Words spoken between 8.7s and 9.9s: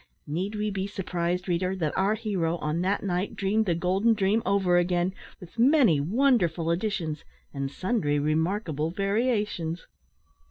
variations.